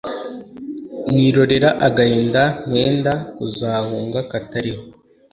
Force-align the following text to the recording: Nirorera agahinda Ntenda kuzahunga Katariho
Nirorera 1.13 1.69
agahinda 1.87 2.41
Ntenda 2.69 3.13
kuzahunga 3.35 4.19
Katariho 4.31 4.81